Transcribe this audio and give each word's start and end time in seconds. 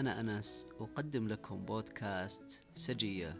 أنا 0.00 0.20
أنس 0.20 0.66
أقدم 0.80 1.28
لكم 1.28 1.64
بودكاست 1.64 2.62
سجية. 2.74 3.36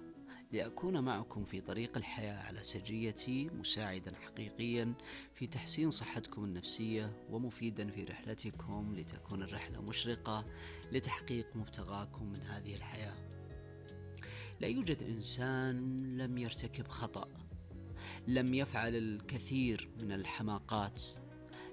لأكون 0.53 1.01
معكم 1.01 1.45
في 1.45 1.61
طريق 1.61 1.97
الحياة 1.97 2.43
على 2.43 2.63
سجيتي 2.63 3.47
مساعدا 3.47 4.17
حقيقيا 4.17 4.95
في 5.35 5.47
تحسين 5.47 5.91
صحتكم 5.91 6.45
النفسية 6.45 7.27
ومفيدا 7.31 7.91
في 7.91 8.05
رحلتكم 8.05 8.95
لتكون 8.97 9.43
الرحلة 9.43 9.81
مشرقة 9.81 10.45
لتحقيق 10.93 11.57
مبتغاكم 11.57 12.27
من 12.27 12.43
هذه 12.43 12.75
الحياة. 12.75 13.17
لا 14.61 14.69
يوجد 14.69 15.03
إنسان 15.03 16.03
لم 16.17 16.39
يرتكب 16.39 16.89
خطأ، 16.89 17.29
لم 18.29 18.55
يفعل 18.55 18.95
الكثير 18.95 19.91
من 20.03 20.13
الحماقات، 20.13 21.03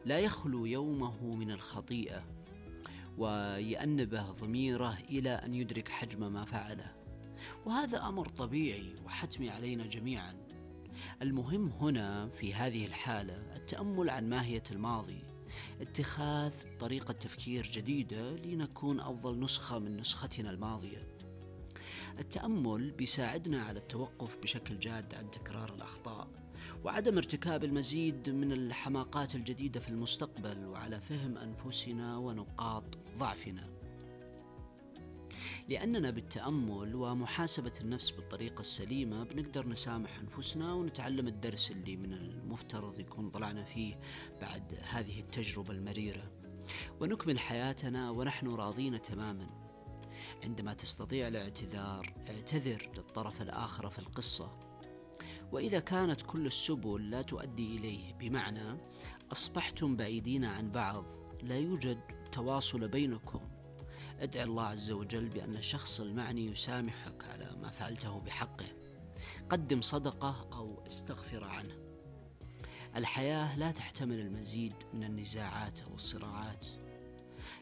لا 0.06 0.20
يخلو 0.20 0.66
يومه 0.66 1.36
من 1.36 1.52
الخطيئة. 1.52 2.37
ويأنبه 3.18 4.32
ضميره 4.32 4.98
إلى 5.10 5.30
أن 5.30 5.54
يدرك 5.54 5.90
حجم 5.90 6.34
ما 6.34 6.46
فعله. 6.46 6.96
وهذا 7.66 8.02
أمر 8.02 8.26
طبيعي 8.26 8.96
وحتمي 9.06 9.50
علينا 9.50 9.86
جميعا. 9.86 10.34
المهم 11.22 11.70
هنا 11.70 12.30
في 12.30 12.54
هذه 12.54 12.86
الحالة 12.86 13.56
التأمل 13.56 14.10
عن 14.10 14.30
ماهية 14.30 14.64
الماضي 14.72 15.24
اتخاذ 15.82 16.54
طريقة 16.80 17.12
تفكير 17.12 17.64
جديدة 17.64 18.32
لنكون 18.32 19.00
أفضل 19.00 19.40
نسخة 19.40 19.80
من 19.80 19.98
نسختنا 19.98 20.50
الماضية. 20.50 21.18
التأمل 22.20 22.92
بيساعدنا 22.92 23.64
على 23.64 23.80
التوقف 23.80 24.38
بشكل 24.38 24.80
جاد 24.80 25.16
عن 25.16 25.32
تكرار 25.32 25.74
الأخطاء. 25.74 26.28
وعدم 26.84 27.18
ارتكاب 27.18 27.64
المزيد 27.64 28.30
من 28.30 28.52
الحماقات 28.52 29.36
الجديدة 29.36 29.80
في 29.80 29.90
المستقبل 29.90 30.66
وعلى 30.66 31.02
فهم 31.02 31.38
أنفسنا 31.38 32.18
ونقاط 32.18 32.98
ضعفنا. 33.18 33.70
لأننا 35.70 36.10
بالتأمل 36.10 36.96
ومحاسبة 36.96 37.74
النفس 37.82 38.12
بالطريقة 38.12 38.60
السليمة 38.60 39.24
بنقدر 39.24 39.68
نسامح 39.68 40.20
أنفسنا 40.20 40.74
ونتعلم 40.74 41.28
الدرس 41.28 41.72
اللي 41.72 41.98
من 41.98 42.14
المفترض 42.14 43.00
يكون 43.00 43.30
طلعنا 43.30 43.64
فيه 43.64 44.00
بعد 44.42 44.80
هذه 44.92 45.20
التجربة 45.20 45.74
المريرة. 45.74 46.32
ونكمل 47.00 47.40
حياتنا 47.40 48.10
ونحن 48.10 48.48
راضين 48.48 49.02
تماما. 49.02 49.50
عندما 50.44 50.74
تستطيع 50.74 51.28
الاعتذار 51.28 52.14
اعتذر 52.30 52.90
للطرف 52.98 53.42
الآخر 53.42 53.90
في 53.90 54.00
القصة. 54.00 54.67
وإذا 55.52 55.80
كانت 55.80 56.22
كل 56.22 56.46
السبل 56.46 57.10
لا 57.10 57.22
تؤدي 57.22 57.78
إليه 57.78 58.14
بمعنى 58.14 58.78
أصبحتم 59.32 59.96
بعيدين 59.96 60.46
عن 60.46 60.72
بعض 60.72 61.06
لا 61.44 61.58
يوجد 61.58 62.00
تواصل 62.32 62.88
بينكم. 62.88 63.40
أدعي 64.20 64.44
الله 64.44 64.64
عز 64.64 64.92
وجل 64.92 65.30
بأن 65.30 65.56
الشخص 65.56 66.00
المعني 66.00 66.46
يسامحك 66.46 67.24
على 67.24 67.56
ما 67.62 67.70
فعلته 67.70 68.20
بحقه. 68.20 68.66
قدم 69.50 69.82
صدقة 69.82 70.48
أو 70.54 70.84
استغفر 70.88 71.44
عنه. 71.44 71.78
الحياة 72.96 73.58
لا 73.58 73.72
تحتمل 73.72 74.20
المزيد 74.20 74.74
من 74.94 75.04
النزاعات 75.04 75.82
أو 75.82 75.96
الصراعات. 75.96 76.66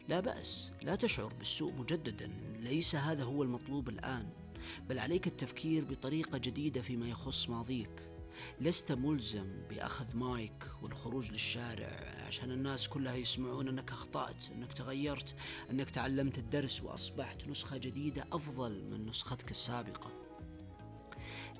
لا 0.08 0.20
بأس 0.20 0.72
لا 0.82 0.94
تشعر 0.94 1.34
بالسوء 1.34 1.72
مجددا 1.72 2.30
ليس 2.58 2.96
هذا 2.96 3.24
هو 3.24 3.42
المطلوب 3.42 3.88
الآن. 3.88 4.45
بل 4.88 4.98
عليك 4.98 5.26
التفكير 5.26 5.84
بطريقة 5.84 6.38
جديدة 6.38 6.80
فيما 6.80 7.08
يخص 7.08 7.48
ماضيك. 7.48 8.16
لست 8.60 8.92
ملزم 8.92 9.62
بأخذ 9.70 10.16
مايك 10.16 10.64
والخروج 10.82 11.32
للشارع 11.32 12.24
عشان 12.26 12.50
الناس 12.50 12.88
كلها 12.88 13.14
يسمعون 13.14 13.68
أنك 13.68 13.90
أخطأت 13.90 14.50
أنك 14.50 14.72
تغيرت 14.72 15.34
أنك 15.70 15.90
تعلمت 15.90 16.38
الدرس 16.38 16.82
وأصبحت 16.82 17.48
نسخة 17.48 17.76
جديدة 17.76 18.24
أفضل 18.32 18.84
من 18.84 19.06
نسختك 19.06 19.50
السابقة. 19.50 20.10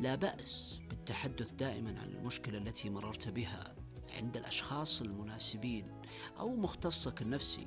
لا 0.00 0.14
بأس 0.14 0.78
بالتحدث 0.90 1.52
دائما 1.52 2.00
عن 2.00 2.08
المشكلة 2.08 2.58
التي 2.58 2.90
مررت 2.90 3.28
بها 3.28 3.74
عند 4.16 4.36
الأشخاص 4.36 5.02
المناسبين 5.02 6.02
أو 6.38 6.56
مختصك 6.56 7.22
النفسي. 7.22 7.66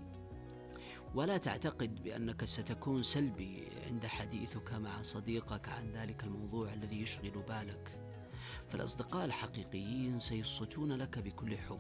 ولا 1.16 1.38
تعتقد 1.38 2.04
بأنك 2.04 2.46
ستكون 2.46 3.04
سلبي 3.04 3.68
عند 3.88 4.06
حديثك 4.06 4.74
مع 4.74 5.02
صديقك 5.02 5.70
عن 5.70 5.92
ذلك 5.92 6.24
الموضوع 6.24 6.74
الذي 6.74 7.02
يشغل 7.02 7.44
بالك. 7.48 8.00
فالأصدقاء 8.68 9.26
الحقيقيين 9.26 10.18
سيصوتون 10.18 10.92
لك 10.92 11.20
بكل 11.20 11.58
حب 11.58 11.80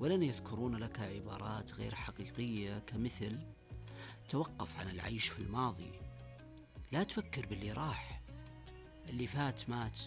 ولن 0.00 0.22
يذكرون 0.22 0.76
لك 0.76 1.00
عبارات 1.00 1.74
غير 1.74 1.94
حقيقية 1.94 2.78
كمثل 2.78 3.38
توقف 4.28 4.80
عن 4.80 4.90
العيش 4.90 5.28
في 5.28 5.38
الماضي 5.38 5.92
لا 6.92 7.02
تفكر 7.02 7.46
باللي 7.46 7.72
راح 7.72 8.22
اللي 9.08 9.26
فات 9.26 9.70
مات. 9.70 10.00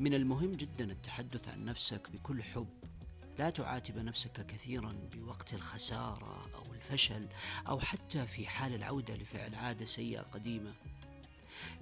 من 0.00 0.14
المهم 0.14 0.52
جدا 0.52 0.92
التحدث 0.92 1.48
عن 1.48 1.64
نفسك 1.64 2.10
بكل 2.10 2.42
حب 2.42 2.68
لا 3.38 3.50
تعاتب 3.50 3.98
نفسك 3.98 4.46
كثيرا 4.46 4.92
بوقت 5.12 5.54
الخسارة 5.54 6.50
أو 6.54 6.74
الفشل 6.74 7.28
أو 7.68 7.80
حتى 7.80 8.26
في 8.26 8.46
حال 8.46 8.74
العودة 8.74 9.16
لفعل 9.16 9.54
عادة 9.54 9.84
سيئة 9.84 10.20
قديمة. 10.20 10.72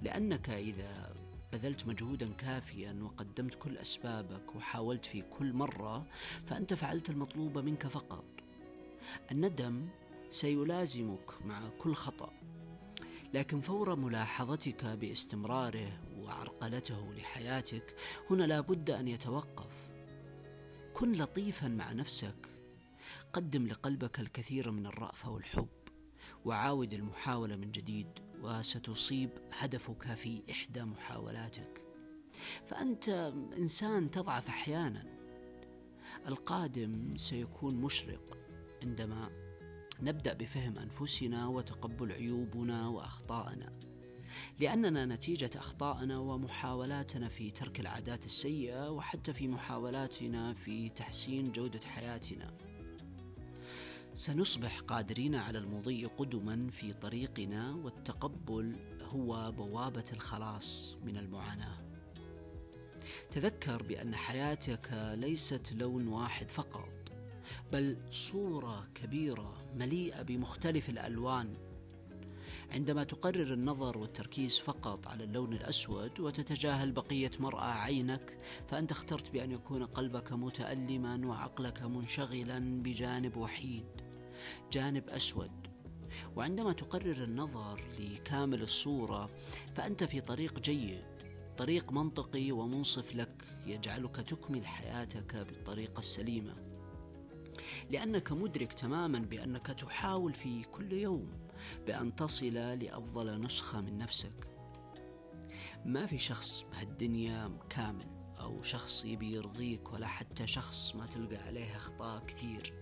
لأنك 0.01 0.49
إذا 0.49 1.15
بذلت 1.53 1.87
مجهودا 1.87 2.33
كافيا 2.33 2.99
وقدمت 3.01 3.55
كل 3.55 3.77
أسبابك 3.77 4.55
وحاولت 4.55 5.05
في 5.05 5.21
كل 5.21 5.53
مرة 5.53 6.05
فأنت 6.47 6.73
فعلت 6.73 7.09
المطلوب 7.09 7.57
منك 7.57 7.87
فقط. 7.87 8.25
الندم 9.31 9.87
سيلازمك 10.29 11.41
مع 11.45 11.69
كل 11.79 11.93
خطأ. 11.93 12.33
لكن 13.33 13.61
فور 13.61 13.95
ملاحظتك 13.95 14.85
باستمراره 14.85 15.99
وعرقلته 16.17 17.13
لحياتك 17.13 17.95
هنا 18.29 18.43
لابد 18.43 18.89
أن 18.89 19.07
يتوقف. 19.07 19.92
كن 20.93 21.11
لطيفا 21.11 21.67
مع 21.67 21.91
نفسك. 21.91 22.49
قدم 23.33 23.67
لقلبك 23.67 24.19
الكثير 24.19 24.71
من 24.71 24.85
الرأفة 24.85 25.31
والحب 25.31 25.67
وعاود 26.45 26.93
المحاولة 26.93 27.55
من 27.55 27.71
جديد 27.71 28.07
وستصيب 28.41 29.29
هدفك 29.51 30.13
في 30.13 30.43
إحدى 30.51 30.83
محاولاتك. 30.83 31.83
فأنت 32.65 33.09
إنسان 33.57 34.11
تضعف 34.11 34.47
أحيانا. 34.49 35.03
القادم 36.27 37.17
سيكون 37.17 37.75
مشرق 37.75 38.37
عندما 38.83 39.29
نبدأ 40.01 40.33
بفهم 40.33 40.77
أنفسنا 40.77 41.47
وتقبل 41.47 42.11
عيوبنا 42.11 42.87
وأخطائنا 42.87 43.73
لأننا 44.59 45.05
نتيجة 45.05 45.49
أخطائنا 45.55 46.17
ومحاولاتنا 46.17 47.29
في 47.29 47.51
ترك 47.51 47.79
العادات 47.79 48.25
السيئة 48.25 48.89
وحتى 48.89 49.33
في 49.33 49.47
محاولاتنا 49.47 50.53
في 50.53 50.89
تحسين 50.89 51.51
جودة 51.51 51.79
حياتنا. 51.85 52.53
سنصبح 54.13 54.79
قادرين 54.79 55.35
على 55.35 55.57
المضي 55.57 56.05
قدما 56.05 56.69
في 56.69 56.93
طريقنا 56.93 57.71
والتقبل 57.71 58.75
هو 59.01 59.51
بوابة 59.51 60.05
الخلاص 60.13 60.95
من 61.03 61.17
المعاناة. 61.17 61.77
تذكر 63.31 63.83
بأن 63.83 64.15
حياتك 64.15 65.13
ليست 65.17 65.73
لون 65.73 66.07
واحد 66.07 66.51
فقط، 66.51 66.89
بل 67.71 67.97
صورة 68.09 68.87
كبيرة 68.95 69.65
مليئة 69.75 70.21
بمختلف 70.21 70.89
الألوان 70.89 71.72
عندما 72.71 73.03
تقرر 73.03 73.53
النظر 73.53 73.97
والتركيز 73.97 74.59
فقط 74.59 75.07
على 75.07 75.23
اللون 75.23 75.53
الأسود 75.53 76.19
وتتجاهل 76.19 76.91
بقية 76.91 77.31
مرأى 77.39 77.71
عينك 77.71 78.37
فأنت 78.67 78.91
اخترت 78.91 79.31
بأن 79.31 79.51
يكون 79.51 79.85
قلبك 79.85 80.31
متألما 80.31 81.27
وعقلك 81.27 81.81
منشغلا 81.81 82.83
بجانب 82.83 83.37
وحيد 83.37 83.85
جانب 84.71 85.09
أسود. 85.09 85.51
وعندما 86.35 86.73
تقرر 86.73 87.23
النظر 87.23 87.79
لكامل 87.99 88.61
الصورة 88.61 89.29
فأنت 89.73 90.03
في 90.03 90.21
طريق 90.21 90.59
جيد 90.59 91.03
طريق 91.57 91.91
منطقي 91.91 92.51
ومنصف 92.51 93.15
لك 93.15 93.45
يجعلك 93.65 94.15
تكمل 94.15 94.65
حياتك 94.65 95.35
بالطريقة 95.35 95.99
السليمة. 95.99 96.72
لأنك 97.89 98.31
مدرك 98.31 98.73
تماما 98.73 99.19
بأنك 99.19 99.67
تحاول 99.67 100.33
في 100.33 100.63
كل 100.63 100.93
يوم 100.93 101.29
بأن 101.87 102.15
تصل 102.15 102.53
لأفضل 102.53 103.41
نسخة 103.41 103.81
من 103.81 103.97
نفسك. 103.97 104.47
ما 105.85 106.05
في 106.05 106.17
شخص 106.17 106.65
بهالدنيا 106.71 107.57
كامل 107.69 108.05
أو 108.39 108.61
شخص 108.61 109.05
يبي 109.05 109.31
يرضيك 109.31 109.93
ولا 109.93 110.07
حتى 110.07 110.47
شخص 110.47 110.95
ما 110.95 111.05
تلقى 111.05 111.37
عليه 111.37 111.77
أخطاء 111.77 112.25
كثير. 112.25 112.73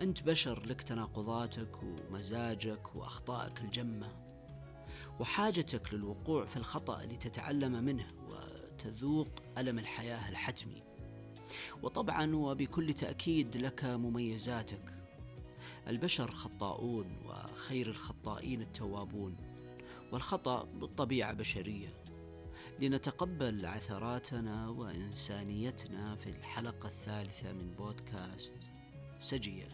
أنت 0.00 0.22
بشر 0.22 0.66
لك 0.66 0.82
تناقضاتك 0.82 1.82
ومزاجك 1.82 2.96
وأخطائك 2.96 3.60
الجمة 3.60 4.26
وحاجتك 5.20 5.94
للوقوع 5.94 6.44
في 6.44 6.56
الخطأ 6.56 7.02
لتتعلم 7.02 7.84
منه 7.84 8.06
وتذوق 8.28 9.28
ألم 9.58 9.78
الحياة 9.78 10.28
الحتمي. 10.28 10.82
وطبعا 11.82 12.34
وبكل 12.34 12.94
تأكيد 12.94 13.56
لك 13.56 13.84
مميزاتك. 13.84 14.94
البشر 15.88 16.30
خطاؤون 16.30 17.16
وخير 17.26 17.86
الخطائين 17.86 18.62
التوابون 18.62 19.36
والخطأ 20.12 20.64
بالطبيعة 20.64 21.32
بشرية. 21.32 21.88
لنتقبل 22.80 23.66
عثراتنا 23.66 24.68
وإنسانيتنا 24.68 26.16
في 26.16 26.30
الحلقة 26.30 26.86
الثالثة 26.86 27.52
من 27.52 27.74
بودكاست 27.78 28.70
سجية. 29.20 29.68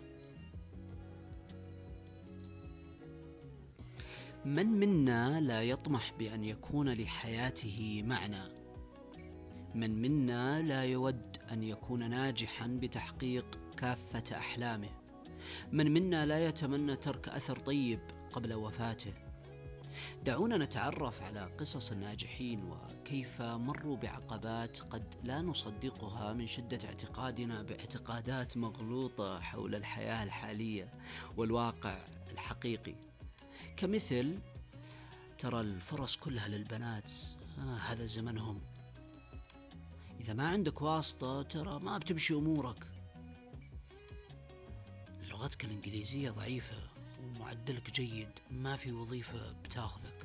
من 4.45 4.67
منا 4.67 5.41
لا 5.41 5.63
يطمح 5.63 6.13
بأن 6.19 6.45
يكون 6.45 6.93
لحياته 6.93 8.03
معنى؟ 8.07 8.62
من 9.75 10.03
منا 10.03 10.63
لا 10.63 10.85
يود 10.85 11.37
أن 11.53 11.63
يكون 11.63 12.11
ناجحا 12.11 12.67
بتحقيق 12.67 13.59
كافة 13.77 14.37
أحلامه. 14.37 14.91
من 15.73 15.93
منا 15.93 16.27
لا 16.27 16.47
يتمنى 16.47 16.97
ترك 16.97 17.29
أثر 17.29 17.57
طيب 17.57 18.01
قبل 18.33 18.55
وفاته. 18.55 19.15
دعونا 20.25 20.57
نتعرف 20.57 21.23
على 21.23 21.41
قصص 21.41 21.93
الناجحين 21.93 22.65
وكيف 22.65 23.43
مروا 23.43 23.97
بعقبات 23.97 24.79
قد 24.79 25.15
لا 25.25 25.41
نصدقها 25.41 26.33
من 26.33 26.47
شدة 26.47 26.79
اعتقادنا 26.85 27.63
باعتقادات 27.63 28.57
مغلوطة 28.57 29.41
حول 29.41 29.75
الحياة 29.75 30.25
الحالية 30.25 30.93
والواقع 31.37 32.05
الحقيقي. 32.31 32.95
كمثل 33.77 34.39
ترى 35.39 35.61
الفرص 35.61 36.17
كلها 36.17 36.49
للبنات. 36.49 37.13
آه 37.59 37.77
هذا 37.77 38.07
زمنهم. 38.07 38.61
إذا 40.23 40.33
ما 40.35 40.49
عندك 40.49 40.83
واسطة 40.83 41.43
ترى 41.43 41.81
ما 41.81 41.99
بتمشي 41.99 42.35
أمورك. 42.35 42.87
لغتك 45.31 45.65
الإنجليزية 45.65 46.31
ضعيفة 46.31 46.77
ومعدلك 47.23 47.91
جيد 47.91 48.29
ما 48.51 48.77
في 48.77 48.93
وظيفة 48.93 49.53
بتاخذك. 49.65 50.22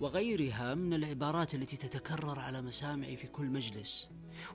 وغيرها 0.00 0.74
من 0.74 0.94
العبارات 0.94 1.54
التي 1.54 1.76
تتكرر 1.76 2.38
على 2.38 2.62
مسامعي 2.62 3.16
في 3.16 3.26
كل 3.26 3.46
مجلس. 3.46 4.08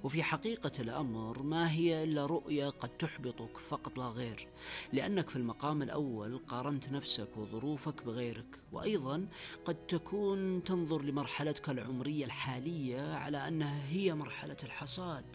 وفي 0.04 0.24
حقيقة 0.24 0.72
الأمر 0.80 1.44
ما 1.44 1.72
هي 1.72 2.04
إلا 2.04 2.26
رؤية 2.26 2.70
قد 2.70 2.90
تحبطك 2.90 3.58
فقط 3.58 3.98
لا 3.98 4.06
غير 4.06 4.48
لأنك 4.94 5.30
في 5.30 5.36
المقام 5.36 5.82
الأول 5.82 6.38
قارنت 6.38 6.90
نفسك 6.90 7.38
وظروفك 7.38 8.04
بغيرك 8.04 8.60
وأيضا 8.72 9.28
قد 9.66 9.76
تكون 9.76 10.64
تنظر 10.64 11.02
لمرحلتك 11.02 11.70
العمرية 11.70 12.26
الحالية 12.26 13.14
على 13.14 13.48
أنها 13.48 13.84
هي 13.90 14.14
مرحلة 14.14 14.58
الحصاد 14.64 15.26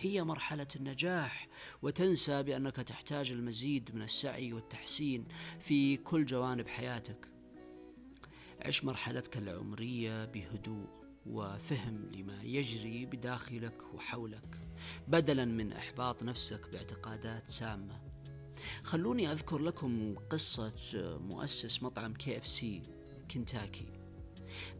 هي 0.00 0.24
مرحلة 0.24 0.68
النجاح 0.76 1.48
وتنسى 1.82 2.42
بأنك 2.42 2.76
تحتاج 2.76 3.30
المزيد 3.30 3.94
من 3.94 4.02
السعي 4.02 4.52
والتحسين 4.52 5.24
في 5.60 5.96
كل 5.96 6.24
جوانب 6.24 6.68
حياتك. 6.68 7.35
عش 8.62 8.84
مرحلتك 8.84 9.36
العمرية 9.36 10.24
بهدوء 10.24 10.86
وفهم 11.26 12.10
لما 12.12 12.42
يجري 12.42 13.06
بداخلك 13.06 13.94
وحولك 13.94 14.60
بدلا 15.08 15.44
من 15.44 15.72
إحباط 15.72 16.22
نفسك 16.22 16.68
باعتقادات 16.72 17.48
سامة. 17.48 18.00
خلوني 18.82 19.32
أذكر 19.32 19.58
لكم 19.58 20.14
قصة 20.30 20.74
مؤسس 21.18 21.82
مطعم 21.82 22.14
KFC 22.14 22.82
كنتاكي. 23.30 23.86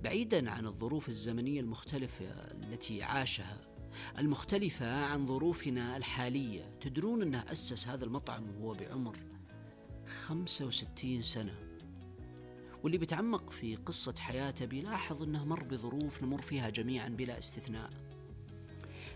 بعيدا 0.02 0.50
عن 0.50 0.66
الظروف 0.66 1.08
الزمنية 1.08 1.60
المختلفة 1.60 2.24
التي 2.24 3.02
عاشها 3.02 3.58
المختلفة 4.18 5.04
عن 5.04 5.26
ظروفنا 5.26 5.96
الحالية 5.96 6.78
تدرون 6.80 7.22
انه 7.22 7.44
أسس 7.52 7.88
هذا 7.88 8.04
المطعم 8.04 8.50
وهو 8.50 8.72
بعمر 8.72 9.16
65 10.26 11.22
سنة. 11.22 11.65
واللي 12.86 12.98
بيتعمق 12.98 13.50
في 13.50 13.76
قصة 13.76 14.14
حياته 14.18 14.66
بيلاحظ 14.66 15.22
أنه 15.22 15.44
مر 15.44 15.64
بظروف 15.64 16.22
نمر 16.22 16.42
فيها 16.42 16.70
جميعا 16.70 17.08
بلا 17.08 17.38
استثناء. 17.38 17.90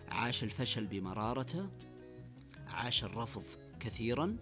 عاش 0.08 0.44
الفشل 0.44 0.86
بمرارته 0.86 1.68
عاش 2.66 3.04
الرفض 3.04 3.60
كثيرا 3.80 4.36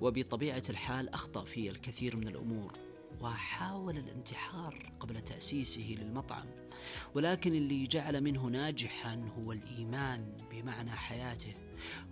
وبطبيعة 0.00 0.62
الحال 0.70 1.08
أخطأ 1.08 1.44
في 1.44 1.70
الكثير 1.70 2.16
من 2.16 2.28
الأمور 2.28 2.72
وحاول 3.20 3.98
الانتحار 3.98 4.92
قبل 5.00 5.20
تأسيسه 5.20 5.96
للمطعم. 6.00 6.46
ولكن 7.14 7.54
اللي 7.54 7.84
جعل 7.84 8.20
منه 8.20 8.46
ناجحا 8.46 9.28
هو 9.38 9.52
الإيمان 9.52 10.36
بمعنى 10.50 10.90
حياته. 10.90 11.54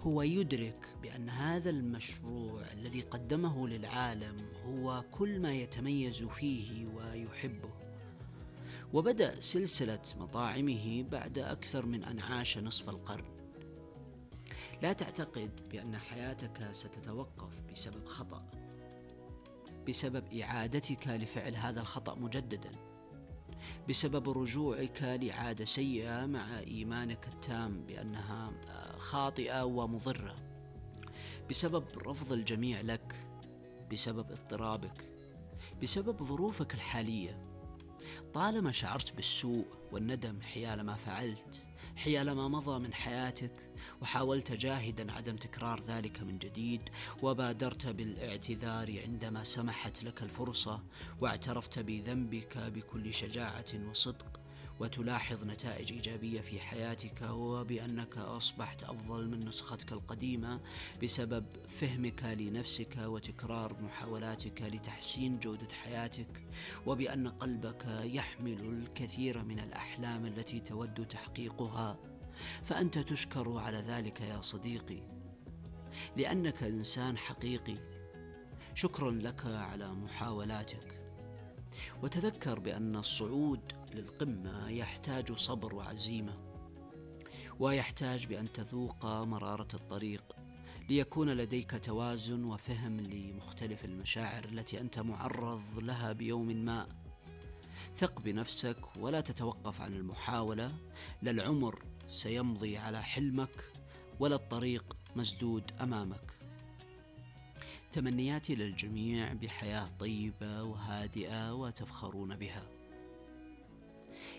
هو 0.01 0.23
يدرك 0.23 0.89
بأن 1.03 1.29
هذا 1.29 1.71
المشروع 1.71 2.73
الذي 2.73 3.01
قدمه 3.01 3.69
للعالم 3.69 4.37
هو 4.67 5.05
كل 5.11 5.41
ما 5.41 5.55
يتميز 5.55 6.25
فيه 6.25 6.87
ويحبه. 6.87 7.71
وبدأ 8.93 9.41
سلسلة 9.41 10.03
مطاعمه 10.17 11.03
بعد 11.03 11.39
أكثر 11.39 11.87
من 11.87 12.05
أن 12.05 12.21
عاش 12.21 12.59
نصف 12.59 12.89
القرن. 12.89 13.41
لا 14.83 14.93
تعتقد 14.93 15.69
بأن 15.71 15.97
حياتك 15.97 16.69
ستتوقف 16.71 17.63
بسبب 17.63 18.07
خطأ. 18.07 18.51
بسبب 19.89 20.33
إعادتك 20.33 21.09
لفعل 21.09 21.55
هذا 21.55 21.81
الخطأ 21.81 22.15
مجددا. 22.15 22.71
بسبب 23.89 24.31
رجوعك 24.31 25.03
لعادة 25.03 25.65
سيئة 25.65 26.27
مع 26.27 26.59
إيمانك 26.59 27.29
التام 27.29 27.83
بأنها 27.87 28.53
خاطئة 29.01 29.65
ومضرة. 29.65 30.37
بسبب 31.51 31.85
رفض 32.07 32.33
الجميع 32.33 32.81
لك 32.81 33.17
بسبب 33.93 34.31
اضطرابك 34.31 35.09
بسبب 35.83 36.23
ظروفك 36.23 36.75
الحالية. 36.75 37.51
طالما 38.35 38.73
شعرت 38.73 39.17
بالسوء 39.17 39.67
والندم 39.93 40.41
حيال 40.41 40.81
ما 40.81 40.95
فعلت 40.95 41.67
حيال 41.97 42.33
ما 42.33 42.49
مضى 42.49 42.79
من 42.79 42.95
حياتك 42.95 43.71
وحاولت 44.03 44.53
جاهدا 44.53 45.13
عدم 45.13 45.37
تكرار 45.37 45.83
ذلك 45.89 46.23
من 46.23 46.39
جديد 46.39 46.81
وبادرت 47.23 47.87
بالاعتذار 47.87 49.01
عندما 49.07 49.45
سمحت 49.45 50.03
لك 50.03 50.23
الفرصة 50.23 50.83
واعترفت 51.21 51.79
بذنبك 51.79 52.59
بكل 52.59 53.15
شجاعة 53.15 53.89
وصدق 53.89 54.40
وتلاحظ 54.81 55.45
نتائج 55.45 55.93
إيجابية 55.93 56.41
في 56.41 56.61
حياتك 56.61 57.23
هو 57.23 57.65
بأنك 57.65 58.19
أصبحت 58.19 58.83
أفضل 58.83 59.29
من 59.29 59.41
نسختك 59.41 59.93
القديمة 59.93 60.61
بسبب 61.03 61.47
فهمك 61.69 62.25
لنفسك 62.25 62.97
وتكرار 62.99 63.83
محاولاتك 63.83 64.63
لتحسين 64.63 65.39
جودة 65.39 65.69
حياتك 65.85 66.45
وبأن 66.87 67.29
قلبك 67.29 67.85
يحمل 68.03 68.61
الكثير 68.61 69.43
من 69.43 69.59
الأحلام 69.61 70.27
التي 70.27 70.61
تود 70.61 71.07
تحقيقها. 71.07 71.99
فأنت 72.65 72.99
تشكر 72.99 73.59
على 73.59 73.79
ذلك 73.79 74.21
يا 74.21 74.41
صديقي. 74.41 75.03
لأنك 76.17 76.63
إنسان 76.63 77.19
حقيقي. 77.19 77.75
شكرا 78.75 79.11
لك 79.11 79.47
على 79.47 79.95
محاولاتك. 79.95 81.00
وتذكر 82.03 82.59
بأن 82.59 82.97
الصعود 82.97 83.73
للقمة 83.95 84.69
يحتاج 84.69 85.33
صبر 85.33 85.75
وعزيمة 85.75 86.39
ويحتاج 87.61 88.27
بأن 88.27 88.53
تذوق 88.53 89.07
مرارة 89.07 89.69
الطريق 89.75 90.37
ليكون 90.91 91.31
لديك 91.31 91.85
توازن 91.85 92.45
وفهم 92.45 93.01
لمختلف 93.01 93.85
المشاعر 93.85 94.45
التي 94.45 94.81
أنت 94.81 94.99
معرض 94.99 95.79
لها 95.79 96.13
بيوم 96.13 96.47
ما. 96.47 96.89
ثق 97.97 98.21
بنفسك 98.21 98.97
ولا 98.97 99.21
تتوقف 99.21 99.81
عن 99.81 99.93
المحاولة 99.93 100.73
لا 101.23 101.31
العمر 101.31 101.85
سيمضي 102.09 102.79
على 102.79 103.03
حلمك 103.03 103.73
ولا 104.21 104.35
الطريق 104.35 104.97
مسدود 105.17 105.71
أمامك. 105.81 106.40
تمنياتي 107.91 108.55
للجميع 108.55 109.33
بحياة 109.33 109.89
طيبة 109.99 110.63
وهادئة 110.63 111.55
وتفخرون 111.55 112.37
بها. 112.37 112.63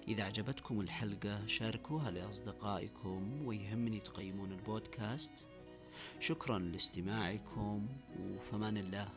إذا 0.07 0.23
عجبتكم 0.23 0.81
الحلقة 0.81 1.45
شاركوها 1.45 2.11
لأصدقائكم 2.11 3.45
ويهمني 3.45 3.99
تقيمون 3.99 4.51
البودكاست. 4.51 5.47
شكرا 6.19 6.59
لاستماعكم 6.59 7.87
وفمان 8.19 8.77
الله. 8.77 9.09